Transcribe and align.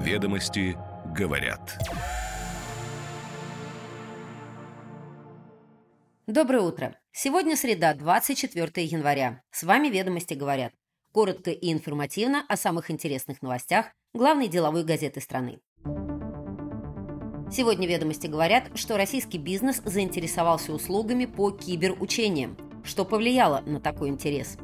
Ведомости 0.00 0.78
говорят. 1.14 1.78
Доброе 6.26 6.62
утро. 6.62 6.96
Сегодня 7.12 7.54
среда, 7.54 7.92
24 7.92 8.86
января. 8.86 9.42
С 9.50 9.62
вами 9.62 9.88
«Ведомости 9.88 10.32
говорят». 10.32 10.72
Коротко 11.12 11.50
и 11.50 11.70
информативно 11.70 12.42
о 12.48 12.56
самых 12.56 12.90
интересных 12.90 13.42
новостях 13.42 13.88
главной 14.14 14.48
деловой 14.48 14.84
газеты 14.84 15.20
страны. 15.20 15.60
Сегодня 17.52 17.86
«Ведомости 17.86 18.26
говорят», 18.26 18.70
что 18.76 18.96
российский 18.96 19.36
бизнес 19.36 19.82
заинтересовался 19.84 20.72
услугами 20.72 21.26
по 21.26 21.50
киберучениям, 21.50 22.56
что 22.84 23.04
повлияло 23.04 23.60
на 23.66 23.80
такой 23.80 24.08
интерес. 24.08 24.56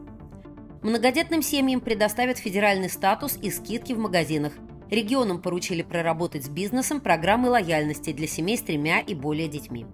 Многодетным 0.82 1.42
семьям 1.42 1.82
предоставят 1.82 2.38
федеральный 2.38 2.88
статус 2.88 3.36
и 3.42 3.50
скидки 3.50 3.92
в 3.92 3.98
магазинах. 3.98 4.54
Регионам 4.90 5.42
поручили 5.42 5.82
проработать 5.82 6.44
с 6.44 6.48
бизнесом 6.48 7.00
программы 7.00 7.50
лояльности 7.50 8.12
для 8.12 8.28
семей 8.28 8.56
с 8.56 8.62
тремя 8.62 9.00
и 9.00 9.14
более 9.14 9.48
детьми. 9.48 9.86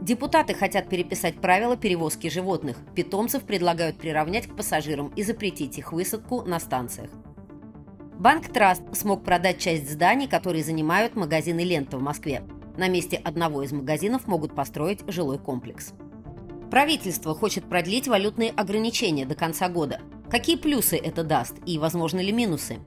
Депутаты 0.00 0.54
хотят 0.54 0.88
переписать 0.88 1.40
правила 1.40 1.76
перевозки 1.76 2.28
животных. 2.28 2.78
Питомцев 2.94 3.42
предлагают 3.42 3.98
приравнять 3.98 4.46
к 4.46 4.56
пассажирам 4.56 5.08
и 5.14 5.22
запретить 5.22 5.76
их 5.76 5.92
высадку 5.92 6.42
на 6.42 6.58
станциях. 6.58 7.10
Банк 8.18 8.48
Траст 8.48 8.82
смог 8.94 9.24
продать 9.24 9.58
часть 9.58 9.90
зданий, 9.90 10.28
которые 10.28 10.62
занимают 10.62 11.16
магазины 11.16 11.60
«Лента» 11.60 11.98
в 11.98 12.02
Москве. 12.02 12.42
На 12.76 12.88
месте 12.88 13.16
одного 13.16 13.62
из 13.62 13.72
магазинов 13.72 14.26
могут 14.26 14.54
построить 14.54 15.00
жилой 15.06 15.38
комплекс. 15.38 15.92
Правительство 16.70 17.34
хочет 17.34 17.68
продлить 17.68 18.08
валютные 18.08 18.50
ограничения 18.50 19.26
до 19.26 19.34
конца 19.34 19.68
года. 19.68 20.00
Какие 20.30 20.56
плюсы 20.56 20.96
это 20.96 21.24
даст 21.24 21.56
и 21.66 21.78
возможны 21.78 22.20
ли 22.20 22.30
минусы? 22.30 22.78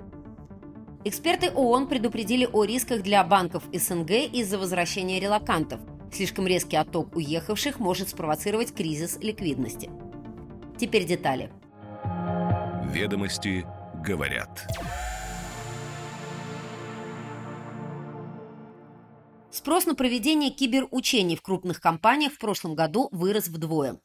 Эксперты 1.05 1.51
ООН 1.51 1.87
предупредили 1.87 2.47
о 2.49 2.63
рисках 2.63 3.01
для 3.01 3.21
банков 3.25 3.63
СНГ 3.73 4.11
из-за 4.31 4.57
возвращения 4.57 5.19
релакантов. 5.19 5.81
Слишком 6.13 6.47
резкий 6.47 6.77
отток 6.77 7.13
уехавших 7.17 7.81
может 7.81 8.07
спровоцировать 8.07 8.73
кризис 8.73 9.17
ликвидности. 9.19 9.89
Теперь 10.77 11.03
детали. 11.05 11.51
Ведомости 12.85 13.65
говорят. 14.01 14.65
Спрос 19.51 19.85
на 19.85 19.95
проведение 19.95 20.51
киберучений 20.51 21.35
в 21.35 21.41
крупных 21.41 21.81
компаниях 21.81 22.31
в 22.31 22.39
прошлом 22.39 22.75
году 22.75 23.09
вырос 23.11 23.49
вдвое. 23.49 23.99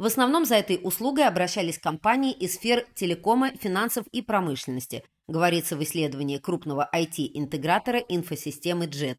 В 0.00 0.06
основном 0.06 0.46
за 0.46 0.54
этой 0.54 0.80
услугой 0.82 1.26
обращались 1.26 1.78
компании 1.78 2.32
из 2.32 2.54
сфер 2.54 2.86
телекома, 2.94 3.50
финансов 3.50 4.06
и 4.12 4.22
промышленности, 4.22 5.04
говорится 5.28 5.76
в 5.76 5.82
исследовании 5.82 6.38
крупного 6.38 6.88
IT-интегратора 6.90 7.98
инфосистемы 7.98 8.86
JET. 8.86 9.18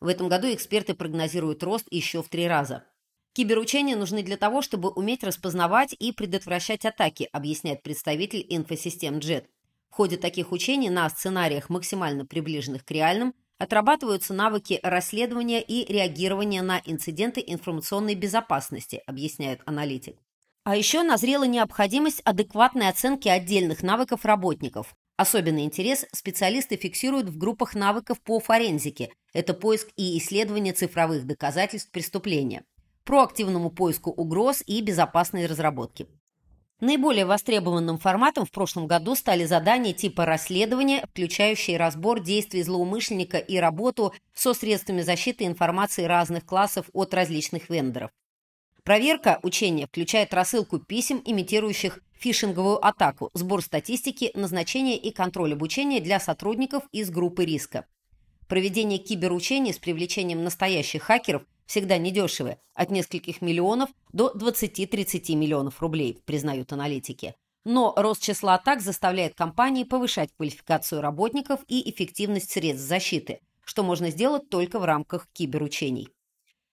В 0.00 0.06
этом 0.06 0.30
году 0.30 0.50
эксперты 0.54 0.94
прогнозируют 0.94 1.62
рост 1.62 1.86
еще 1.90 2.22
в 2.22 2.30
три 2.30 2.48
раза. 2.48 2.84
Киберучения 3.34 3.94
нужны 3.94 4.22
для 4.22 4.38
того, 4.38 4.62
чтобы 4.62 4.88
уметь 4.88 5.22
распознавать 5.22 5.94
и 5.98 6.12
предотвращать 6.12 6.86
атаки, 6.86 7.28
объясняет 7.30 7.82
представитель 7.82 8.46
инфосистем 8.48 9.18
JET. 9.18 9.48
В 9.90 9.96
ходе 9.96 10.16
таких 10.16 10.52
учений 10.52 10.88
на 10.88 11.10
сценариях, 11.10 11.68
максимально 11.68 12.24
приближенных 12.24 12.86
к 12.86 12.90
реальным, 12.90 13.34
Отрабатываются 13.60 14.32
навыки 14.32 14.80
расследования 14.82 15.60
и 15.60 15.84
реагирования 15.92 16.62
на 16.62 16.80
инциденты 16.86 17.44
информационной 17.46 18.14
безопасности, 18.14 19.02
объясняет 19.06 19.60
аналитик. 19.66 20.16
А 20.64 20.76
еще 20.76 21.02
назрела 21.02 21.44
необходимость 21.44 22.22
адекватной 22.24 22.88
оценки 22.88 23.28
отдельных 23.28 23.82
навыков 23.82 24.24
работников. 24.24 24.94
Особенный 25.18 25.64
интерес 25.64 26.06
специалисты 26.10 26.76
фиксируют 26.76 27.28
в 27.28 27.36
группах 27.36 27.74
навыков 27.74 28.18
по 28.22 28.40
форензике. 28.40 29.12
Это 29.34 29.52
поиск 29.52 29.88
и 29.94 30.16
исследование 30.16 30.72
цифровых 30.72 31.26
доказательств 31.26 31.90
преступления, 31.90 32.64
проактивному 33.04 33.68
поиску 33.68 34.10
угроз 34.10 34.62
и 34.66 34.80
безопасной 34.80 35.44
разработки. 35.44 36.08
Наиболее 36.80 37.26
востребованным 37.26 37.98
форматом 37.98 38.46
в 38.46 38.50
прошлом 38.50 38.86
году 38.86 39.14
стали 39.14 39.44
задания 39.44 39.92
типа 39.92 40.24
расследования, 40.24 41.06
включающие 41.10 41.76
разбор 41.76 42.20
действий 42.20 42.62
злоумышленника 42.62 43.36
и 43.36 43.58
работу 43.58 44.14
со 44.34 44.54
средствами 44.54 45.02
защиты 45.02 45.44
информации 45.44 46.04
разных 46.04 46.46
классов 46.46 46.86
от 46.94 47.12
различных 47.12 47.68
вендоров. 47.68 48.10
Проверка 48.82 49.40
учения 49.42 49.86
включает 49.86 50.32
рассылку 50.32 50.78
писем, 50.78 51.20
имитирующих 51.22 52.00
фишинговую 52.18 52.84
атаку, 52.84 53.30
сбор 53.34 53.62
статистики, 53.62 54.30
назначение 54.34 54.96
и 54.96 55.10
контроль 55.10 55.52
обучения 55.52 56.00
для 56.00 56.18
сотрудников 56.18 56.84
из 56.92 57.10
группы 57.10 57.44
риска. 57.44 57.84
Проведение 58.48 58.98
киберучений 58.98 59.74
с 59.74 59.78
привлечением 59.78 60.42
настоящих 60.42 61.02
хакеров 61.02 61.42
всегда 61.70 61.98
недешевы, 61.98 62.58
от 62.74 62.90
нескольких 62.90 63.40
миллионов 63.42 63.90
до 64.12 64.32
20-30 64.34 65.36
миллионов 65.36 65.80
рублей, 65.80 66.20
признают 66.24 66.72
аналитики. 66.72 67.36
Но 67.64 67.94
рост 67.96 68.22
числа 68.22 68.54
атак 68.54 68.80
заставляет 68.80 69.36
компании 69.36 69.84
повышать 69.84 70.30
квалификацию 70.36 71.00
работников 71.00 71.60
и 71.68 71.88
эффективность 71.88 72.50
средств 72.50 72.88
защиты, 72.88 73.38
что 73.64 73.84
можно 73.84 74.10
сделать 74.10 74.50
только 74.50 74.80
в 74.80 74.84
рамках 74.84 75.28
киберучений. 75.32 76.08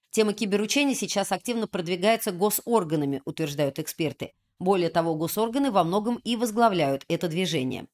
Тема 0.09 0.33
киберучений 0.33 0.95
сейчас 0.95 1.31
активно 1.31 1.67
продвигается 1.67 2.31
госорганами, 2.31 3.21
утверждают 3.23 3.77
эксперты. 3.77 4.33
Более 4.57 4.89
того, 4.89 5.13
госорганы 5.13 5.69
во 5.69 5.83
многом 5.83 6.15
и 6.23 6.35
возглавляют 6.35 7.05
это 7.07 7.27
движение. 7.27 7.85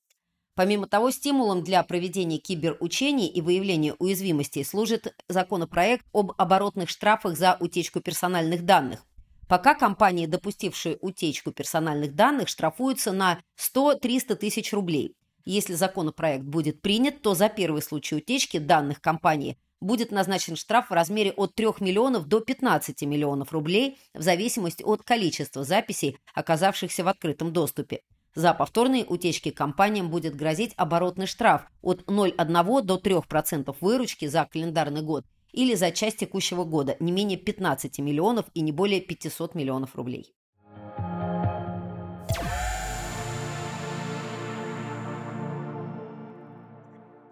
Помимо 0.56 0.88
того, 0.88 1.10
стимулом 1.10 1.64
для 1.64 1.82
проведения 1.84 2.38
киберучений 2.38 3.28
и 3.28 3.42
выявления 3.42 3.96
уязвимостей 3.98 4.64
служит 4.64 5.16
законопроект 5.28 6.06
об 6.14 6.34
оборотных 6.38 6.90
штрафах 6.90 7.36
за 7.36 7.58
утечку 7.60 8.02
персональных 8.02 8.64
данных. 8.64 9.04
Пока 9.48 9.74
компании, 9.74 10.28
допустившие 10.28 10.98
утечку 11.02 11.52
персональных 11.52 12.16
данных, 12.16 12.50
штрафуются 12.50 13.12
на 13.12 13.40
100-300 13.58 14.36
тысяч 14.36 14.74
рублей. 14.74 15.16
Если 15.44 15.74
законопроект 15.74 16.44
будет 16.44 16.82
принят, 16.82 17.22
то 17.22 17.34
за 17.34 17.50
первый 17.50 17.82
случай 17.82 18.16
утечки 18.16 18.58
данных 18.58 19.02
компании 19.02 19.58
будет 19.82 20.12
назначен 20.12 20.56
штраф 20.56 20.90
в 20.90 20.94
размере 20.94 21.32
от 21.32 21.56
3 21.56 21.68
миллионов 21.82 22.28
до 22.28 22.40
15 22.40 23.02
миллионов 23.04 23.52
рублей 23.52 23.98
в 24.14 24.22
зависимости 24.22 24.84
от 24.84 25.04
количества 25.04 25.64
записей, 25.64 26.18
оказавшихся 26.34 27.04
в 27.04 27.08
открытом 27.08 27.52
доступе. 27.52 28.02
За 28.36 28.56
повторные 28.56 29.06
утечки 29.06 29.52
компаниям 29.52 30.10
будет 30.10 30.36
грозить 30.36 30.74
оборотный 30.76 31.28
штраф 31.28 31.68
от 31.84 32.02
0,1 32.06 32.82
до 32.82 32.98
3% 32.98 33.76
выручки 33.80 34.26
за 34.26 34.46
календарный 34.46 35.04
год 35.04 35.26
или 35.52 35.76
за 35.76 35.92
часть 35.92 36.18
текущего 36.18 36.64
года 36.64 36.98
не 37.00 37.12
менее 37.12 37.38
15 37.38 38.00
миллионов 38.00 38.48
и 38.56 38.62
не 38.62 38.72
более 38.72 39.02
500 39.02 39.54
миллионов 39.54 39.96
рублей. 39.96 40.34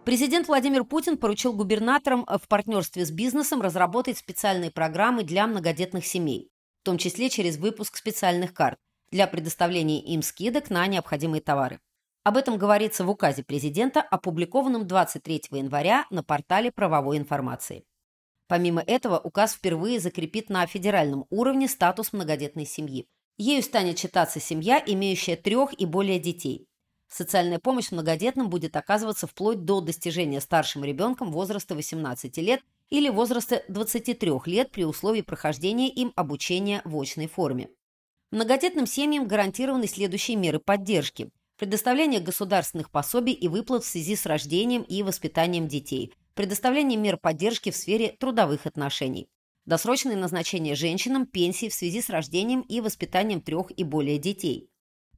Президент 0.06 0.48
Владимир 0.48 0.84
Путин 0.84 1.18
поручил 1.18 1.54
губернаторам 1.54 2.26
в 2.28 2.48
партнерстве 2.48 3.06
с 3.06 3.12
бизнесом 3.12 3.62
разработать 3.62 4.20
специальные 4.20 4.70
программы 4.70 5.24
для 5.24 5.48
многодетных 5.48 6.06
семей, 6.06 6.52
в 6.82 6.86
том 6.86 7.00
числе 7.00 7.30
через 7.30 7.58
выпуск 7.58 7.98
специальных 7.98 8.54
карт 8.54 8.78
для 9.12 9.28
предоставления 9.28 10.02
им 10.02 10.22
скидок 10.22 10.70
на 10.70 10.88
необходимые 10.88 11.42
товары. 11.42 11.80
Об 12.24 12.38
этом 12.38 12.58
говорится 12.58 13.04
в 13.04 13.10
указе 13.10 13.44
президента, 13.44 14.02
опубликованном 14.02 14.88
23 14.88 15.44
января 15.52 16.06
на 16.12 16.24
портале 16.24 16.72
правовой 16.72 17.18
информации. 17.18 17.84
Помимо 18.48 18.82
этого, 18.82 19.18
указ 19.18 19.54
впервые 19.54 20.00
закрепит 20.00 20.50
на 20.50 20.66
федеральном 20.68 21.26
уровне 21.30 21.68
статус 21.68 22.14
многодетной 22.14 22.66
семьи. 22.66 23.08
Ею 23.38 23.64
станет 23.64 23.98
считаться 23.98 24.40
семья, 24.40 24.84
имеющая 24.86 25.36
трех 25.36 25.74
и 25.80 25.86
более 25.86 26.20
детей. 26.20 26.68
Социальная 27.08 27.60
помощь 27.60 27.92
многодетным 27.92 28.50
будет 28.50 28.76
оказываться 28.76 29.26
вплоть 29.26 29.66
до 29.66 29.82
достижения 29.82 30.40
старшим 30.42 30.84
ребенком 30.84 31.32
возраста 31.32 31.76
18 31.76 32.38
лет 32.38 32.62
или 32.90 33.10
возраста 33.10 33.64
23 33.68 34.32
лет 34.46 34.72
при 34.72 34.86
условии 34.86 35.22
прохождения 35.22 35.90
им 35.90 36.14
обучения 36.16 36.82
в 36.86 36.96
очной 37.00 37.28
форме. 37.28 37.70
Многодетным 38.32 38.88
семьям 38.88 39.28
гарантированы 39.28 39.88
следующие 39.88 40.38
меры 40.38 40.60
поддержки. 40.60 41.30
Предоставление 41.58 42.22
государственных 42.22 42.90
пособий 42.90 43.34
и 43.34 43.50
выплат 43.50 43.84
в 43.84 43.88
связи 43.88 44.16
с 44.16 44.26
рождением 44.26 44.84
и 44.84 45.04
воспитанием 45.04 45.68
детей. 45.68 46.14
Предоставление 46.34 46.98
мер 46.98 47.18
поддержки 47.18 47.72
в 47.72 47.76
сфере 47.76 48.16
трудовых 48.18 48.66
отношений. 48.66 49.28
Досрочное 49.66 50.16
назначение 50.16 50.76
женщинам 50.76 51.26
пенсий 51.26 51.68
в 51.68 51.74
связи 51.74 52.02
с 52.02 52.10
рождением 52.10 52.62
и 52.62 52.80
воспитанием 52.80 53.42
трех 53.42 53.78
и 53.78 53.84
более 53.84 54.18
детей. 54.18 54.70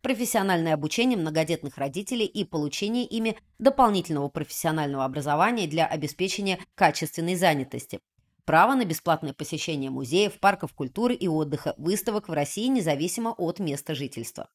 Профессиональное 0.02 0.74
обучение 0.74 1.16
многодетных 1.16 1.78
родителей 1.78 2.26
и 2.26 2.44
получение 2.44 3.06
ими 3.06 3.38
дополнительного 3.60 4.30
профессионального 4.30 5.06
образования 5.06 5.68
для 5.68 5.86
обеспечения 5.86 6.58
качественной 6.74 7.36
занятости. 7.36 8.00
Право 8.46 8.76
на 8.76 8.84
бесплатное 8.84 9.34
посещение 9.34 9.90
музеев, 9.90 10.40
парков 10.40 10.74
культуры 10.74 11.16
и 11.16 11.28
отдыха, 11.30 11.76
выставок 11.78 12.28
в 12.28 12.34
России 12.34 12.68
независимо 12.68 13.30
от 13.30 13.60
места 13.60 13.96
жительства. 13.96 14.50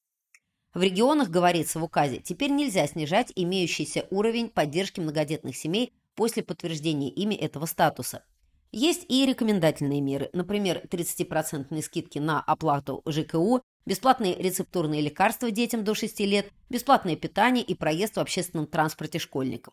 В 0.74 0.82
регионах, 0.82 1.30
говорится 1.30 1.78
в 1.78 1.84
указе, 1.84 2.18
теперь 2.18 2.50
нельзя 2.50 2.86
снижать 2.86 3.32
имеющийся 3.34 4.06
уровень 4.10 4.50
поддержки 4.50 5.00
многодетных 5.00 5.56
семей 5.56 5.94
после 6.14 6.42
подтверждения 6.42 7.08
ими 7.08 7.34
этого 7.34 7.64
статуса. 7.64 8.24
Есть 8.70 9.06
и 9.08 9.24
рекомендательные 9.24 10.02
меры, 10.02 10.28
например, 10.34 10.84
30% 10.90 11.80
скидки 11.80 12.18
на 12.18 12.42
оплату 12.42 13.02
ЖКУ, 13.08 13.62
бесплатные 13.86 14.34
рецептурные 14.34 15.00
лекарства 15.00 15.50
детям 15.50 15.84
до 15.84 15.94
6 15.94 16.20
лет, 16.20 16.52
бесплатное 16.68 17.16
питание 17.16 17.64
и 17.64 17.74
проезд 17.74 18.16
в 18.16 18.20
общественном 18.20 18.66
транспорте 18.66 19.18
школьникам. 19.18 19.72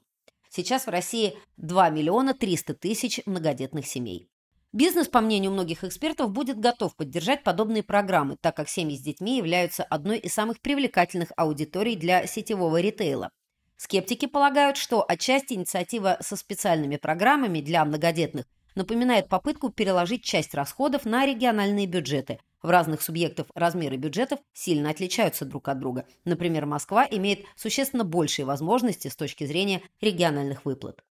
Сейчас 0.56 0.86
в 0.88 0.90
России 0.90 1.38
2 1.58 1.90
миллиона 1.90 2.34
300 2.34 2.76
тысяч 2.76 3.20
многодетных 3.26 3.86
семей. 3.86 4.30
Бизнес, 4.72 5.10
по 5.10 5.20
мнению 5.20 5.52
многих 5.52 5.84
экспертов, 5.84 6.32
будет 6.32 6.62
готов 6.62 6.96
поддержать 6.96 7.44
подобные 7.44 7.84
программы, 7.84 8.38
так 8.40 8.56
как 8.56 8.70
семьи 8.70 8.96
с 8.96 9.02
детьми 9.02 9.36
являются 9.36 9.84
одной 9.84 10.18
из 10.18 10.34
самых 10.34 10.62
привлекательных 10.62 11.34
аудиторий 11.36 11.98
для 11.98 12.26
сетевого 12.26 12.80
ритейла. 12.80 13.32
Скептики 13.76 14.28
полагают, 14.28 14.78
что 14.78 15.04
отчасти 15.06 15.56
инициатива 15.56 16.20
со 16.22 16.38
специальными 16.38 16.96
программами 16.96 17.60
для 17.60 17.84
многодетных 17.84 18.46
напоминает 18.76 19.28
попытку 19.28 19.72
переложить 19.72 20.24
часть 20.24 20.54
расходов 20.54 21.04
на 21.04 21.26
региональные 21.26 21.86
бюджеты. 21.86 22.40
В 22.66 22.70
разных 22.72 23.04
субъектов 23.04 23.46
размеры 23.54 23.96
бюджетов 23.96 24.40
сильно 24.52 24.90
отличаются 24.90 25.46
друг 25.46 25.68
от 25.68 25.78
друга. 25.78 26.08
Например, 26.24 26.66
Москва 26.66 27.08
имеет 27.12 27.46
существенно 27.56 28.04
большие 28.04 28.44
возможности 28.44 29.08
с 29.08 29.16
точки 29.16 29.46
зрения 29.46 29.84
региональных 30.02 30.66
выплат. 30.66 31.04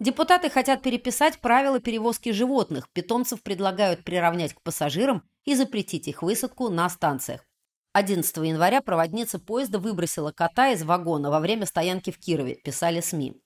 Депутаты 0.00 0.50
хотят 0.50 0.82
переписать 0.82 1.38
правила 1.38 1.78
перевозки 1.78 2.32
животных. 2.32 2.88
Питомцев 2.92 3.40
предлагают 3.44 4.02
приравнять 4.02 4.54
к 4.54 4.62
пассажирам 4.62 5.22
и 5.44 5.54
запретить 5.54 6.08
их 6.08 6.24
высадку 6.24 6.68
на 6.68 6.90
станциях. 6.90 7.46
11 7.92 8.36
января 8.38 8.80
проводница 8.80 9.38
поезда 9.38 9.78
выбросила 9.78 10.32
кота 10.32 10.70
из 10.70 10.82
вагона 10.82 11.30
во 11.30 11.38
время 11.38 11.64
стоянки 11.64 12.10
в 12.10 12.18
Кирове, 12.18 12.56
писали 12.56 13.00
СМИ. 13.00 13.40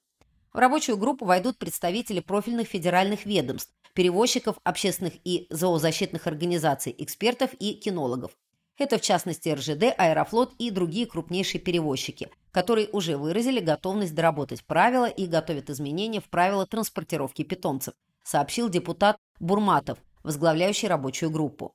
В 0.54 0.58
рабочую 0.58 0.96
группу 0.96 1.24
войдут 1.24 1.58
представители 1.58 2.20
профильных 2.20 2.68
федеральных 2.68 3.26
ведомств, 3.26 3.72
перевозчиков, 3.92 4.56
общественных 4.62 5.14
и 5.24 5.48
зоозащитных 5.50 6.28
организаций, 6.28 6.94
экспертов 6.96 7.50
и 7.58 7.74
кинологов. 7.74 8.30
Это 8.78 8.98
в 8.98 9.00
частности 9.00 9.48
РЖД, 9.48 9.94
Аэрофлот 9.98 10.52
и 10.58 10.70
другие 10.70 11.06
крупнейшие 11.06 11.60
перевозчики, 11.60 12.30
которые 12.52 12.88
уже 12.92 13.16
выразили 13.16 13.58
готовность 13.58 14.14
доработать 14.14 14.64
правила 14.64 15.06
и 15.06 15.26
готовят 15.26 15.70
изменения 15.70 16.20
в 16.20 16.30
правила 16.30 16.66
транспортировки 16.66 17.42
питомцев, 17.42 17.94
сообщил 18.22 18.68
депутат 18.68 19.16
Бурматов, 19.40 19.98
возглавляющий 20.22 20.86
рабочую 20.86 21.32
группу. 21.32 21.74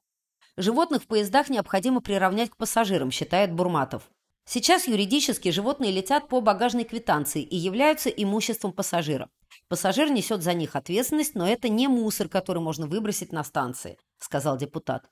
Животных 0.55 1.03
в 1.03 1.07
поездах 1.07 1.49
необходимо 1.49 1.99
приравнять 1.99 2.49
к 2.49 2.55
пассажирам, 2.55 3.11
считает 3.11 3.51
Бурматов. 3.53 4.09
Сейчас 4.51 4.87
юридически 4.87 5.49
животные 5.49 5.91
летят 5.91 6.27
по 6.27 6.41
багажной 6.41 6.83
квитанции 6.83 7.43
и 7.43 7.55
являются 7.55 8.09
имуществом 8.09 8.73
пассажира. 8.73 9.29
Пассажир 9.67 10.09
несет 10.09 10.41
за 10.41 10.55
них 10.55 10.75
ответственность, 10.75 11.35
но 11.35 11.47
это 11.47 11.69
не 11.69 11.87
мусор, 11.87 12.29
который 12.29 12.57
можно 12.57 12.87
выбросить 12.87 13.31
на 13.31 13.43
станции, 13.43 13.99
сказал 14.17 14.57
депутат. 14.57 15.07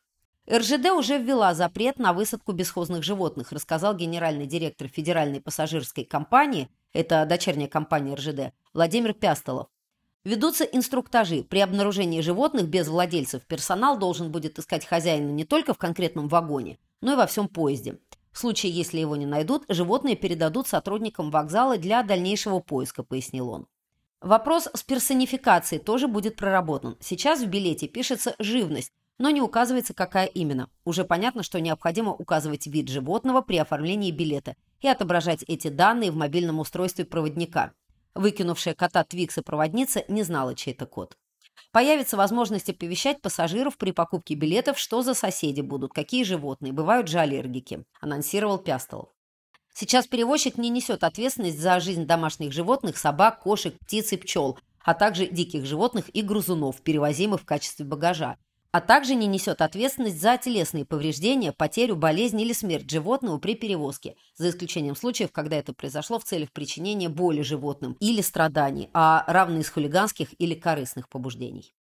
РЖД 0.52 0.88
уже 0.88 1.20
ввела 1.20 1.54
запрет 1.54 2.00
на 2.00 2.14
высадку 2.14 2.52
бесхозных 2.52 3.04
животных, 3.04 3.52
рассказал 3.52 3.96
генеральный 3.96 4.48
директор 4.48 4.88
Федеральной 4.88 5.40
пассажирской 5.40 6.04
компании, 6.04 6.68
это 6.92 7.24
дочерняя 7.28 7.68
компания 7.68 8.16
РЖД, 8.16 8.56
Владимир 8.74 9.14
Пястолов. 9.14 9.68
Ведутся 10.24 10.64
инструктажи. 10.64 11.44
При 11.44 11.60
обнаружении 11.60 12.22
животных 12.22 12.70
без 12.70 12.88
владельцев 12.88 13.46
персонал 13.46 14.00
должен 14.00 14.32
будет 14.32 14.58
искать 14.58 14.84
хозяина 14.84 15.30
не 15.30 15.46
только 15.46 15.76
в 15.76 15.78
конкретном 15.78 16.28
вагоне, 16.28 16.80
но 17.02 17.14
и 17.14 17.16
во 17.16 17.28
всем 17.28 17.48
поезде. 17.48 18.00
В 18.38 18.40
случае, 18.40 18.72
если 18.72 19.00
его 19.00 19.16
не 19.16 19.26
найдут, 19.26 19.66
животные 19.68 20.16
передадут 20.16 20.68
сотрудникам 20.68 21.32
вокзала 21.32 21.80
для 21.80 22.04
дальнейшего 22.04 22.60
поиска, 22.60 23.02
пояснил 23.02 23.50
он. 23.50 23.66
Вопрос 24.22 24.70
с 24.72 24.84
персонификацией 24.84 25.82
тоже 25.82 26.08
будет 26.08 26.36
проработан. 26.36 26.98
Сейчас 27.00 27.42
в 27.42 27.48
билете 27.48 27.88
пишется 27.88 28.36
«живность», 28.38 28.94
но 29.18 29.32
не 29.32 29.42
указывается, 29.42 29.96
какая 29.96 30.28
именно. 30.28 30.70
Уже 30.86 31.04
понятно, 31.04 31.42
что 31.42 31.60
необходимо 31.60 32.14
указывать 32.14 32.68
вид 32.68 32.90
животного 32.90 33.42
при 33.42 33.58
оформлении 33.58 34.12
билета 34.12 34.56
и 34.82 34.88
отображать 34.88 35.42
эти 35.48 35.70
данные 35.70 36.12
в 36.12 36.16
мобильном 36.16 36.60
устройстве 36.60 37.06
проводника. 37.06 37.72
Выкинувшая 38.14 38.76
кота 38.76 39.04
Твикса 39.04 39.42
проводница 39.42 40.04
не 40.10 40.22
знала, 40.22 40.54
чей 40.54 40.76
это 40.76 40.86
кот. 40.86 41.18
Появится 41.72 42.18
возможность 42.18 42.70
оповещать 42.70 43.22
пассажиров 43.22 43.78
при 43.78 43.92
покупке 43.92 44.36
билетов, 44.36 44.80
что 44.80 45.02
за 45.02 45.14
соседи 45.14 45.62
будут, 45.62 45.94
какие 45.94 46.24
животные, 46.24 46.74
бывают 46.74 47.08
же 47.08 47.20
аллергики, 47.20 47.86
анонсировал 48.00 48.58
Пястолов. 48.58 49.10
Сейчас 49.74 50.08
перевозчик 50.08 50.58
не 50.58 50.70
несет 50.70 51.04
ответственность 51.04 51.60
за 51.60 51.80
жизнь 51.80 52.06
домашних 52.06 52.52
животных, 52.52 52.98
собак, 52.98 53.42
кошек, 53.42 53.78
птиц 53.80 54.12
и 54.14 54.18
пчел, 54.18 54.58
а 54.84 54.94
также 54.94 55.28
диких 55.28 55.66
животных 55.66 56.10
и 56.16 56.22
грузунов, 56.22 56.82
перевозимых 56.82 57.42
в 57.42 57.46
качестве 57.46 57.86
багажа 57.86 58.38
а 58.78 58.80
также 58.80 59.16
не 59.16 59.26
несет 59.26 59.64
ответственность 59.64 60.22
за 60.22 60.38
телесные 60.38 60.86
повреждения, 60.86 61.52
потерю, 61.52 61.96
болезнь 61.96 62.40
или 62.40 62.54
смерть 62.54 62.88
животного 62.88 63.40
при 63.40 63.56
перевозке, 63.56 64.14
за 64.36 64.52
исключением 64.52 64.96
случаев, 64.96 65.32
когда 65.32 65.56
это 65.56 65.74
произошло 65.74 66.20
в 66.20 66.26
целях 66.26 66.52
причинения 66.52 67.10
боли 67.10 67.42
животным 67.42 67.98
или 68.00 68.22
страданий, 68.22 68.92
а 68.94 69.24
равно 69.26 69.62
из 69.62 69.70
хулиганских 69.72 70.28
или 70.38 70.54
корыстных 70.54 71.10
побуждений. 71.10 71.74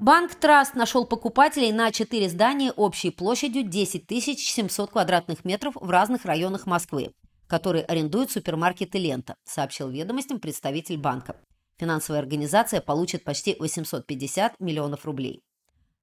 Банк 0.00 0.34
Траст 0.34 0.74
нашел 0.74 1.06
покупателей 1.06 1.70
на 1.70 1.92
4 1.92 2.28
здания 2.28 2.72
общей 2.72 3.10
площадью 3.10 3.62
10 3.62 4.40
700 4.40 4.90
квадратных 4.90 5.44
метров 5.44 5.76
в 5.76 5.88
разных 5.88 6.24
районах 6.24 6.66
Москвы 6.66 7.12
который 7.48 7.82
арендует 7.82 8.30
супермаркеты 8.30 8.98
«Лента», 8.98 9.34
сообщил 9.44 9.88
ведомостям 9.88 10.38
представитель 10.38 10.98
банка. 10.98 11.34
Финансовая 11.78 12.20
организация 12.20 12.80
получит 12.80 13.24
почти 13.24 13.56
850 13.58 14.60
миллионов 14.60 15.04
рублей. 15.04 15.42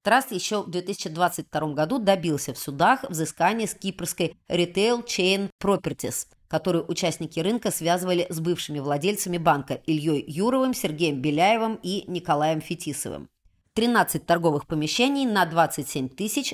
Траст 0.02 0.30
еще 0.30 0.62
в 0.62 0.70
2022 0.70 1.72
году 1.72 1.98
добился 1.98 2.54
в 2.54 2.58
судах 2.58 3.02
взыскания 3.08 3.66
с 3.66 3.74
кипрской 3.74 4.36
Retail 4.48 5.04
Chain 5.04 5.50
Properties, 5.60 6.28
которую 6.48 6.88
участники 6.88 7.40
рынка 7.40 7.70
связывали 7.70 8.26
с 8.30 8.38
бывшими 8.38 8.78
владельцами 8.78 9.38
банка 9.38 9.74
Ильей 9.86 10.24
Юровым, 10.28 10.74
Сергеем 10.74 11.20
Беляевым 11.20 11.78
и 11.82 12.04
Николаем 12.06 12.60
Фетисовым. 12.60 13.28
13 13.74 14.24
торговых 14.24 14.66
помещений 14.66 15.26
на 15.26 15.44
27 15.44 16.08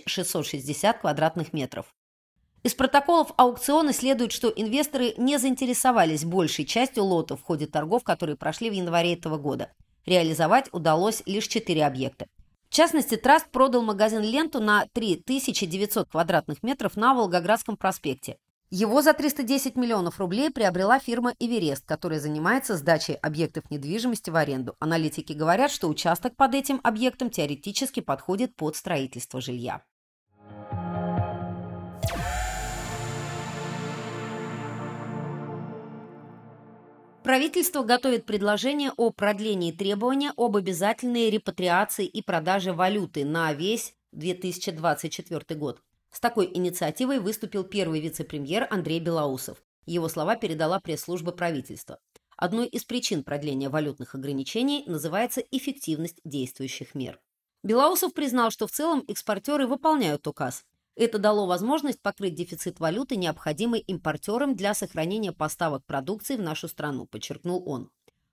660 0.06 0.98
квадратных 0.98 1.52
метров. 1.52 1.92
Из 2.62 2.74
протоколов 2.74 3.32
аукциона 3.36 3.92
следует, 3.92 4.30
что 4.30 4.48
инвесторы 4.48 5.14
не 5.16 5.36
заинтересовались 5.36 6.24
большей 6.24 6.64
частью 6.64 7.02
лотов 7.02 7.40
в 7.40 7.44
ходе 7.44 7.66
торгов, 7.66 8.04
которые 8.04 8.36
прошли 8.36 8.70
в 8.70 8.72
январе 8.72 9.14
этого 9.14 9.36
года. 9.36 9.72
Реализовать 10.06 10.68
удалось 10.72 11.22
лишь 11.26 11.48
4 11.48 11.84
объекта. 11.84 12.26
В 12.68 12.74
частности, 12.74 13.16
Траст 13.16 13.50
продал 13.50 13.82
магазин 13.82 14.22
«Ленту» 14.22 14.60
на 14.60 14.86
3900 14.92 16.08
квадратных 16.08 16.62
метров 16.62 16.96
на 16.96 17.14
Волгоградском 17.14 17.76
проспекте. 17.76 18.38
Его 18.70 19.02
за 19.02 19.12
310 19.12 19.76
миллионов 19.76 20.18
рублей 20.18 20.50
приобрела 20.50 20.98
фирма 20.98 21.34
«Эверест», 21.38 21.84
которая 21.84 22.20
занимается 22.20 22.76
сдачей 22.76 23.16
объектов 23.16 23.70
недвижимости 23.70 24.30
в 24.30 24.36
аренду. 24.36 24.76
Аналитики 24.78 25.34
говорят, 25.34 25.70
что 25.70 25.88
участок 25.88 26.36
под 26.36 26.54
этим 26.54 26.80
объектом 26.82 27.28
теоретически 27.28 28.00
подходит 28.00 28.56
под 28.56 28.76
строительство 28.76 29.40
жилья. 29.40 29.82
Правительство 37.22 37.84
готовит 37.84 38.26
предложение 38.26 38.90
о 38.96 39.10
продлении 39.10 39.70
требования 39.70 40.32
об 40.36 40.56
обязательной 40.56 41.30
репатриации 41.30 42.04
и 42.04 42.20
продаже 42.20 42.72
валюты 42.72 43.24
на 43.24 43.52
весь 43.52 43.94
2024 44.10 45.56
год. 45.56 45.80
С 46.10 46.18
такой 46.18 46.50
инициативой 46.52 47.20
выступил 47.20 47.62
первый 47.62 48.00
вице-премьер 48.00 48.66
Андрей 48.70 48.98
Белоусов. 48.98 49.62
Его 49.86 50.08
слова 50.08 50.34
передала 50.34 50.80
пресс-служба 50.80 51.30
правительства. 51.30 52.00
Одной 52.36 52.66
из 52.66 52.84
причин 52.84 53.22
продления 53.22 53.68
валютных 53.68 54.16
ограничений 54.16 54.82
называется 54.88 55.42
эффективность 55.52 56.18
действующих 56.24 56.96
мер. 56.96 57.20
Белоусов 57.62 58.14
признал, 58.14 58.50
что 58.50 58.66
в 58.66 58.72
целом 58.72 59.04
экспортеры 59.06 59.68
выполняют 59.68 60.26
указ, 60.26 60.64
это 60.94 61.18
дало 61.18 61.46
возможность 61.46 62.00
покрыть 62.00 62.34
дефицит 62.34 62.80
валюты, 62.80 63.16
необходимый 63.16 63.80
импортерам 63.80 64.54
для 64.54 64.74
сохранения 64.74 65.32
поставок 65.32 65.84
продукции 65.86 66.36
в 66.36 66.42
нашу 66.42 66.68
страну, 66.68 67.06
подчеркнул 67.06 67.62
он. 67.66 67.90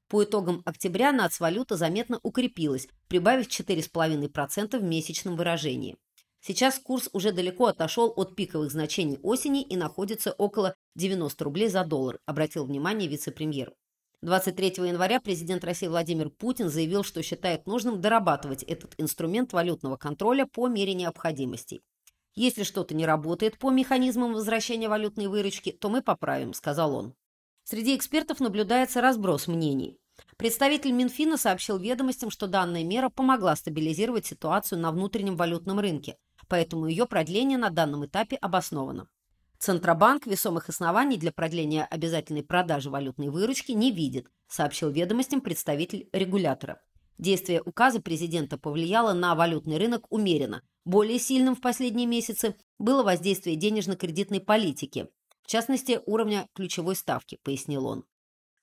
По 0.09 0.23
итогам 0.23 0.63
октября 0.65 1.11
нацвалюта 1.11 1.77
заметно 1.77 2.19
укрепилась, 2.23 2.87
прибавив 3.07 3.47
4,5% 3.47 4.79
в 4.79 4.83
месячном 4.83 5.35
выражении. 5.35 5.97
Сейчас 6.41 6.79
курс 6.79 7.09
уже 7.13 7.31
далеко 7.31 7.67
отошел 7.67 8.11
от 8.15 8.35
пиковых 8.35 8.71
значений 8.71 9.19
осени 9.21 9.61
и 9.61 9.75
находится 9.75 10.31
около 10.31 10.73
90 10.95 11.43
рублей 11.43 11.67
за 11.67 11.83
доллар, 11.83 12.19
обратил 12.25 12.65
внимание 12.65 13.07
вице-премьер. 13.07 13.73
23 14.21 14.87
января 14.87 15.21
президент 15.21 15.63
России 15.63 15.87
Владимир 15.87 16.29
Путин 16.29 16.69
заявил, 16.69 17.03
что 17.03 17.21
считает 17.21 17.67
нужным 17.67 18.01
дорабатывать 18.01 18.63
этот 18.63 18.93
инструмент 18.97 19.53
валютного 19.53 19.95
контроля 19.95 20.45
по 20.45 20.67
мере 20.67 20.93
необходимости. 20.93 21.81
Если 22.39 22.63
что-то 22.63 22.95
не 22.95 23.05
работает 23.05 23.57
по 23.57 23.69
механизмам 23.69 24.33
возвращения 24.33 24.87
валютной 24.87 25.27
выручки, 25.27 25.73
то 25.73 25.89
мы 25.89 26.01
поправим, 26.01 26.53
сказал 26.53 26.95
он. 26.95 27.13
Среди 27.65 27.93
экспертов 27.97 28.39
наблюдается 28.39 29.01
разброс 29.01 29.47
мнений. 29.47 29.99
Представитель 30.37 30.93
Минфина 30.93 31.35
сообщил 31.35 31.77
ведомостям, 31.77 32.29
что 32.31 32.47
данная 32.47 32.85
мера 32.85 33.09
помогла 33.09 33.57
стабилизировать 33.57 34.25
ситуацию 34.25 34.79
на 34.79 34.93
внутреннем 34.93 35.35
валютном 35.35 35.81
рынке, 35.81 36.15
поэтому 36.47 36.87
ее 36.87 37.05
продление 37.07 37.57
на 37.57 37.71
данном 37.71 38.05
этапе 38.05 38.37
обосновано. 38.37 39.09
Центробанк 39.57 40.25
весомых 40.25 40.69
оснований 40.69 41.17
для 41.17 41.33
продления 41.33 41.83
обязательной 41.83 42.43
продажи 42.43 42.89
валютной 42.89 43.27
выручки 43.27 43.73
не 43.73 43.91
видит, 43.91 44.27
сообщил 44.47 44.91
ведомостям 44.91 45.41
представитель 45.41 46.07
регулятора. 46.13 46.79
Действие 47.19 47.61
указа 47.61 48.01
президента 48.01 48.57
повлияло 48.57 49.11
на 49.13 49.35
валютный 49.35 49.77
рынок 49.77 50.05
умеренно. 50.09 50.63
Более 50.85 51.19
сильным 51.19 51.53
в 51.53 51.61
последние 51.61 52.07
месяцы 52.07 52.55
было 52.79 53.03
воздействие 53.03 53.57
денежно-кредитной 53.57 54.39
политики, 54.39 55.09
в 55.43 55.47
частности, 55.47 55.99
уровня 56.05 56.47
ключевой 56.55 56.95
ставки, 56.95 57.37
пояснил 57.43 57.87
он. 57.87 58.05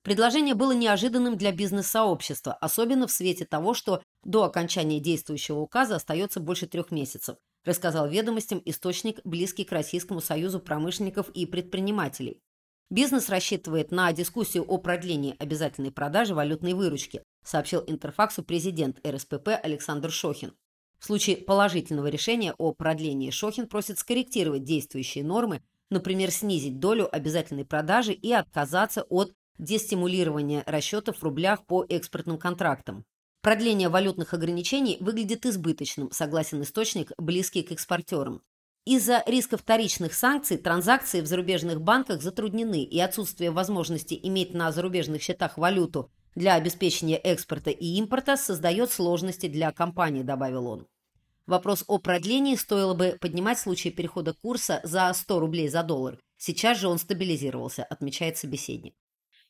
Предложение 0.03 0.55
было 0.55 0.73
неожиданным 0.73 1.37
для 1.37 1.53
бизнес-сообщества, 1.53 2.55
особенно 2.55 3.07
в 3.07 3.11
свете 3.11 3.45
того, 3.45 3.75
что 3.75 4.03
до 4.25 4.45
окончания 4.45 5.01
действующего 5.01 5.59
указа 5.59 5.97
остается 5.97 6.41
больше 6.41 6.67
трех 6.67 6.91
месяцев, 6.91 7.37
рассказал 7.65 8.09
ведомостям 8.09 8.63
источник, 8.65 9.21
близкий 9.25 9.65
к 9.65 9.73
Российскому 9.73 10.21
союзу 10.21 10.61
промышленников 10.61 11.29
и 11.31 11.45
предпринимателей. 11.45 12.41
Бизнес 12.89 13.29
рассчитывает 13.29 13.91
на 13.91 14.13
дискуссию 14.13 14.65
о 14.65 14.79
продлении 14.79 15.35
обязательной 15.41 15.91
продажи 15.91 16.37
валютной 16.37 16.73
выручки, 16.73 17.21
сообщил 17.43 17.83
Интерфаксу 17.85 18.45
президент 18.45 19.05
РСПП 19.05 19.49
Александр 19.61 20.13
Шохин. 20.13 20.53
В 21.01 21.05
случае 21.05 21.39
положительного 21.39 22.07
решения 22.07 22.55
о 22.59 22.73
продлении 22.73 23.31
Шохин 23.31 23.67
просит 23.67 23.99
скорректировать 23.99 24.63
действующие 24.63 25.25
нормы, 25.25 25.63
например, 25.91 26.31
снизить 26.31 26.79
долю 26.79 27.13
обязательной 27.13 27.65
продажи 27.65 28.13
и 28.13 28.31
отказаться 28.31 29.03
от 29.03 29.33
дестимулирования 29.59 30.63
расчетов 30.65 31.19
в 31.19 31.23
рублях 31.25 31.67
по 31.67 31.85
экспортным 31.89 32.39
контрактам. 32.39 33.05
Продление 33.43 33.89
валютных 33.89 34.33
ограничений 34.33 34.97
выглядит 35.01 35.45
избыточным, 35.45 36.13
согласен 36.13 36.63
источник, 36.63 37.11
близкий 37.19 37.63
к 37.63 37.73
экспортерам. 37.73 38.43
Из-за 38.87 39.25
риска 39.27 39.57
вторичных 39.57 40.15
санкций 40.15 40.59
транзакции 40.59 41.21
в 41.21 41.27
зарубежных 41.27 41.81
банках 41.81 42.23
затруднены, 42.23 42.85
и 42.85 43.01
отсутствие 43.01 43.51
возможности 43.51 44.17
иметь 44.23 44.55
на 44.55 44.71
зарубежных 44.71 45.23
счетах 45.23 45.59
валюту 45.59 46.09
для 46.37 46.55
обеспечения 46.55 47.17
экспорта 47.17 47.71
и 47.71 47.85
импорта 47.99 48.37
создает 48.37 48.93
сложности 48.93 49.49
для 49.49 49.73
компаний, 49.73 50.23
добавил 50.23 50.69
он. 50.69 50.87
Вопрос 51.47 51.83
о 51.89 51.99
продлении 51.99 52.55
стоило 52.55 52.95
бы 52.95 53.19
поднимать 53.21 53.59
в 53.59 53.63
случае 53.63 53.93
перехода 53.93 54.35
курса 54.35 54.81
за 54.85 55.13
100 55.13 55.41
рублей 55.41 55.69
за 55.69 55.83
доллар. 55.83 56.21
Сейчас 56.37 56.79
же 56.79 56.87
он 56.87 56.99
стабилизировался, 56.99 57.83
отмечает 57.83 58.37
собеседник. 58.37 58.95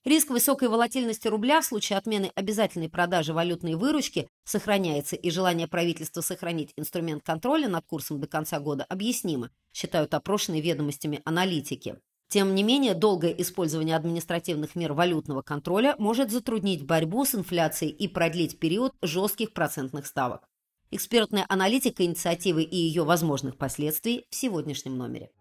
Риск 0.06 0.30
высокой 0.30 0.68
волатильности 0.68 1.26
рубля 1.26 1.60
в 1.60 1.64
случае 1.64 1.98
отмены 1.98 2.30
обязательной 2.36 2.88
продажи 2.88 3.32
валютной 3.32 3.74
выручки 3.74 4.28
сохраняется, 4.44 5.16
и 5.16 5.30
желание 5.30 5.66
правительства 5.66 6.20
сохранить 6.20 6.72
инструмент 6.76 7.24
контроля 7.24 7.66
над 7.66 7.84
курсом 7.86 8.20
до 8.20 8.28
конца 8.28 8.60
года 8.60 8.86
объяснимо, 8.88 9.50
считают 9.74 10.14
опрошенные 10.14 10.60
ведомостями 10.60 11.22
аналитики. 11.24 11.96
Тем 12.28 12.54
не 12.54 12.62
менее, 12.62 12.94
долгое 12.94 13.32
использование 13.32 13.96
административных 13.96 14.76
мер 14.76 14.92
валютного 14.92 15.42
контроля 15.42 15.96
может 15.98 16.30
затруднить 16.30 16.86
борьбу 16.86 17.24
с 17.24 17.34
инфляцией 17.34 17.90
и 17.90 18.06
продлить 18.06 18.60
период 18.60 18.92
жестких 19.02 19.52
процентных 19.52 20.06
ставок. 20.06 20.48
Экспертная 20.92 21.46
аналитика 21.48 22.04
инициативы 22.04 22.62
и 22.62 22.76
ее 22.76 23.02
возможных 23.02 23.58
последствий 23.58 24.24
в 24.30 24.36
сегодняшнем 24.36 24.96
номере. 24.96 25.32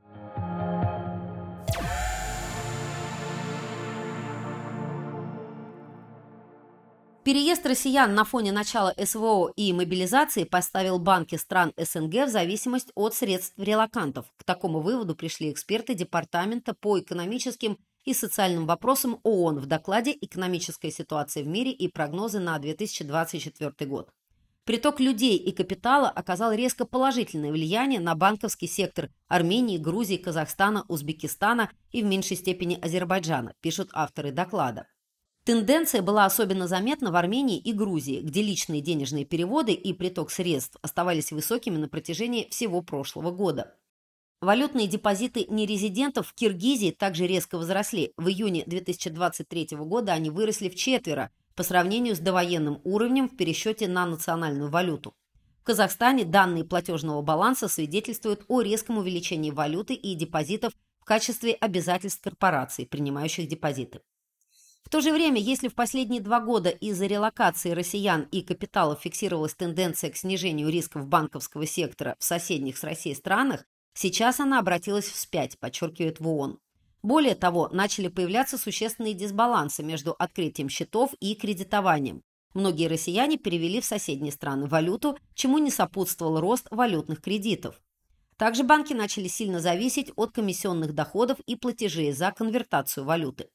Переезд 7.25 7.65
россиян 7.65 8.13
на 8.13 8.23
фоне 8.23 8.51
начала 8.51 8.93
СВО 9.03 9.51
и 9.55 9.73
мобилизации 9.73 10.43
поставил 10.43 10.99
банки 10.99 11.37
стран 11.37 11.73
СНГ 11.75 12.27
в 12.27 12.29
зависимость 12.29 12.91
от 12.93 13.15
средств 13.15 13.57
релакантов. 13.57 14.27
К 14.37 14.43
такому 14.43 14.79
выводу 14.79 15.15
пришли 15.15 15.51
эксперты 15.51 15.95
Департамента 15.95 16.75
по 16.75 16.99
экономическим 16.99 17.79
и 18.03 18.13
социальным 18.13 18.67
вопросам 18.67 19.21
ООН 19.23 19.57
в 19.57 19.65
докладе 19.65 20.15
«Экономическая 20.21 20.91
ситуация 20.91 21.43
в 21.43 21.47
мире 21.47 21.71
и 21.71 21.87
прогнозы 21.87 22.37
на 22.37 22.59
2024 22.59 23.89
год». 23.89 24.07
Приток 24.63 24.99
людей 24.99 25.35
и 25.35 25.51
капитала 25.51 26.09
оказал 26.09 26.53
резко 26.53 26.85
положительное 26.85 27.51
влияние 27.51 27.99
на 27.99 28.13
банковский 28.13 28.67
сектор 28.67 29.09
Армении, 29.27 29.79
Грузии, 29.79 30.17
Казахстана, 30.17 30.85
Узбекистана 30.89 31.71
и 31.91 32.03
в 32.03 32.05
меньшей 32.05 32.37
степени 32.37 32.77
Азербайджана, 32.79 33.55
пишут 33.61 33.89
авторы 33.93 34.31
доклада. 34.31 34.85
Тенденция 35.45 36.01
была 36.01 36.25
особенно 36.25 36.67
заметна 36.67 37.11
в 37.11 37.15
Армении 37.15 37.59
и 37.59 37.71
Грузии, 37.71 38.19
где 38.19 38.41
личные 38.41 38.81
денежные 38.81 39.25
переводы 39.25 39.73
и 39.73 39.93
приток 39.93 40.31
средств 40.31 40.75
оставались 40.81 41.31
высокими 41.31 41.77
на 41.77 41.87
протяжении 41.87 42.47
всего 42.49 42.81
прошлого 42.81 43.29
года. 43.29 43.75
Валютные 44.41 44.87
депозиты 44.87 45.45
нерезидентов 45.47 46.29
в 46.29 46.33
Киргизии 46.33 46.89
также 46.89 47.27
резко 47.27 47.59
возросли. 47.59 48.11
В 48.17 48.27
июне 48.27 48.63
2023 48.65 49.77
года 49.77 50.13
они 50.13 50.31
выросли 50.31 50.67
в 50.67 50.75
четверо 50.75 51.29
по 51.53 51.61
сравнению 51.61 52.15
с 52.15 52.19
довоенным 52.19 52.81
уровнем 52.83 53.29
в 53.29 53.37
пересчете 53.37 53.87
на 53.87 54.07
национальную 54.07 54.71
валюту. 54.71 55.13
В 55.61 55.63
Казахстане 55.63 56.25
данные 56.25 56.63
платежного 56.63 57.21
баланса 57.21 57.67
свидетельствуют 57.67 58.43
о 58.47 58.61
резком 58.61 58.97
увеличении 58.97 59.51
валюты 59.51 59.93
и 59.93 60.15
депозитов 60.15 60.73
в 61.01 61.05
качестве 61.05 61.53
обязательств 61.53 62.23
корпораций, 62.23 62.87
принимающих 62.87 63.47
депозиты. 63.47 64.01
В 64.85 64.89
то 64.89 65.01
же 65.01 65.11
время, 65.11 65.41
если 65.41 65.67
в 65.67 65.73
последние 65.73 66.21
два 66.21 66.39
года 66.39 66.69
из-за 66.69 67.07
релокации 67.07 67.71
россиян 67.71 68.27
и 68.31 68.43
капиталов 68.43 69.01
фиксировалась 69.01 69.55
тенденция 69.55 70.11
к 70.11 70.15
снижению 70.15 70.69
рисков 70.69 71.07
банковского 71.07 71.65
сектора 71.65 72.15
в 72.19 72.23
соседних 72.23 72.77
с 72.77 72.83
Россией 72.83 73.15
странах, 73.15 73.65
сейчас 73.95 74.39
она 74.39 74.59
обратилась 74.59 75.09
вспять, 75.09 75.57
подчеркивает 75.57 76.19
в 76.19 76.27
ООН. 76.27 76.59
Более 77.01 77.33
того, 77.33 77.67
начали 77.69 78.09
появляться 78.09 78.59
существенные 78.59 79.15
дисбалансы 79.15 79.81
между 79.83 80.15
открытием 80.19 80.69
счетов 80.69 81.15
и 81.19 81.33
кредитованием. 81.33 82.21
Многие 82.53 82.87
россияне 82.87 83.37
перевели 83.37 83.81
в 83.81 83.85
соседние 83.85 84.31
страны 84.31 84.67
валюту, 84.67 85.17
чему 85.33 85.57
не 85.57 85.71
сопутствовал 85.71 86.39
рост 86.39 86.67
валютных 86.69 87.21
кредитов. 87.21 87.81
Также 88.37 88.63
банки 88.63 88.93
начали 88.93 89.27
сильно 89.29 89.59
зависеть 89.59 90.11
от 90.15 90.31
комиссионных 90.31 90.93
доходов 90.93 91.39
и 91.47 91.55
платежей 91.55 92.11
за 92.11 92.31
конвертацию 92.31 93.03
валюты. 93.03 93.49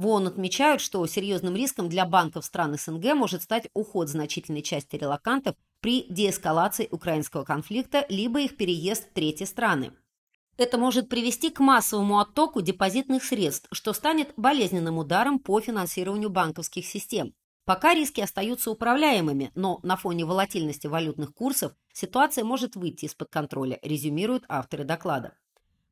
В 0.00 0.06
ООН 0.06 0.28
отмечают, 0.28 0.80
что 0.80 1.06
серьезным 1.06 1.54
риском 1.54 1.90
для 1.90 2.06
банков 2.06 2.46
стран 2.46 2.78
СНГ 2.78 3.12
может 3.14 3.42
стать 3.42 3.68
уход 3.74 4.08
значительной 4.08 4.62
части 4.62 4.96
релакантов 4.96 5.56
при 5.82 6.06
деэскалации 6.08 6.88
украинского 6.90 7.44
конфликта 7.44 8.06
либо 8.08 8.40
их 8.40 8.56
переезд 8.56 9.10
в 9.10 9.12
третьи 9.12 9.44
страны. 9.44 9.92
Это 10.56 10.78
может 10.78 11.10
привести 11.10 11.50
к 11.50 11.60
массовому 11.60 12.18
оттоку 12.18 12.62
депозитных 12.62 13.22
средств, 13.22 13.68
что 13.72 13.92
станет 13.92 14.32
болезненным 14.38 14.96
ударом 14.96 15.38
по 15.38 15.60
финансированию 15.60 16.30
банковских 16.30 16.86
систем. 16.86 17.34
Пока 17.66 17.92
риски 17.92 18.22
остаются 18.22 18.70
управляемыми, 18.70 19.52
но 19.54 19.80
на 19.82 19.98
фоне 19.98 20.24
волатильности 20.24 20.86
валютных 20.86 21.34
курсов 21.34 21.74
ситуация 21.92 22.42
может 22.42 22.74
выйти 22.74 23.04
из-под 23.04 23.28
контроля, 23.28 23.78
резюмируют 23.82 24.44
авторы 24.48 24.84
доклада. 24.84 25.34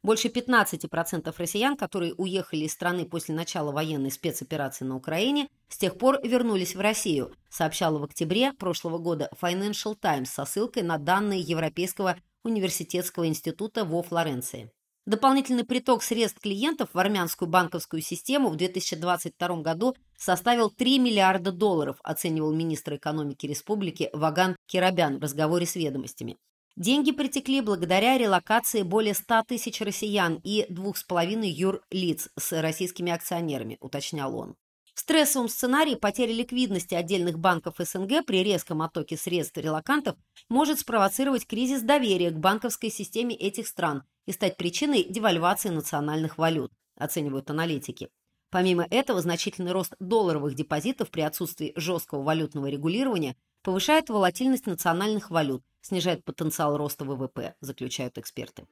Больше 0.03 0.29
15% 0.29 1.35
россиян, 1.37 1.77
которые 1.77 2.15
уехали 2.15 2.65
из 2.65 2.73
страны 2.73 3.05
после 3.05 3.35
начала 3.35 3.73
военной 3.73 4.13
спецоперации 4.13 4.85
на 4.85 4.97
Украине, 4.97 5.49
с 5.69 5.77
тех 5.77 5.99
пор 5.99 6.21
вернулись 6.23 6.77
в 6.77 6.81
Россию, 6.81 7.35
сообщала 7.51 7.99
в 7.99 8.05
октябре 8.05 8.53
прошлого 8.53 8.99
года 8.99 9.29
Financial 9.41 9.97
Times 9.97 10.31
со 10.31 10.45
ссылкой 10.45 10.85
на 10.85 10.99
данные 10.99 11.41
Европейского 11.41 12.17
университетского 12.45 13.27
института 13.27 13.85
во 13.85 14.03
Флоренции. 14.03 14.71
Дополнительный 15.05 15.65
приток 15.65 16.03
средств 16.03 16.39
клиентов 16.41 16.91
в 16.93 16.99
армянскую 16.99 17.49
банковскую 17.49 18.03
систему 18.03 18.51
в 18.51 18.57
2022 18.57 19.63
году 19.63 19.97
составил 20.17 20.71
3 20.71 20.99
миллиарда 20.99 21.51
долларов, 21.51 21.97
оценивал 22.05 22.53
министр 22.53 22.97
экономики 22.97 23.47
республики 23.47 24.11
Ваган 24.13 24.55
Кирабян 24.67 25.19
в 25.19 25.23
разговоре 25.23 25.65
с 25.65 25.77
ведомостями. 25.77 26.37
Деньги 26.79 27.11
притекли 27.11 27.61
благодаря 27.61 28.17
релокации 28.17 28.83
более 28.83 29.13
100 29.13 29.43
тысяч 29.49 29.81
россиян 29.81 30.41
и 30.45 30.65
2,5 30.71 31.45
юрлиц 31.45 32.29
с 32.39 32.63
российскими 32.63 33.11
акционерами, 33.11 33.79
уточнял 33.81 34.37
он. 34.37 34.55
В 34.95 35.01
стрессовом 35.01 35.49
сценарии 35.49 35.97
потеря 35.97 36.33
ликвидности 36.33 36.95
отдельных 36.95 37.37
банков 37.41 37.75
СНГ 37.81 38.25
при 38.25 38.45
резком 38.45 38.81
оттоке 38.81 39.17
средств 39.17 39.57
релакантов 39.57 40.15
может 40.49 40.79
спровоцировать 40.79 41.49
кризис 41.49 41.83
доверия 41.83 42.31
к 42.31 42.39
банковской 42.39 42.91
системе 42.91 43.35
этих 43.35 43.67
стран 43.67 44.05
и 44.27 44.33
стать 44.33 44.57
причиной 44.57 45.03
девальвации 45.03 45.71
национальных 45.71 46.39
валют, 46.39 46.71
оценивают 46.97 47.51
аналитики. 47.51 48.09
Помимо 48.51 48.87
этого, 48.89 49.21
значительный 49.21 49.73
рост 49.73 49.95
долларовых 49.99 50.55
депозитов 50.55 51.11
при 51.11 51.23
отсутствии 51.23 51.73
жесткого 51.75 52.23
валютного 52.23 52.67
регулирования 52.67 53.35
повышает 53.63 54.09
волатильность 54.11 54.67
национальных 54.67 55.31
валют, 55.31 55.65
снижает 55.89 56.25
потенциал 56.25 56.77
роста 56.77 57.05
ВВП, 57.05 57.55
заключают 57.61 58.19
эксперты. 58.19 58.67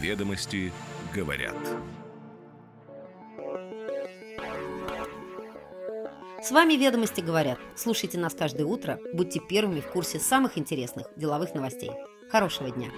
Ведомости 0.00 0.72
говорят. 1.14 1.56
С 6.40 6.52
вами 6.52 6.74
«Ведомости 6.74 7.20
говорят». 7.20 7.58
Слушайте 7.74 8.16
нас 8.16 8.32
каждое 8.32 8.64
утро, 8.64 9.00
будьте 9.12 9.40
первыми 9.40 9.80
в 9.80 9.90
курсе 9.90 10.20
самых 10.20 10.56
интересных 10.56 11.08
деловых 11.16 11.52
новостей. 11.54 11.90
Хорошего 12.30 12.70
дня! 12.70 12.90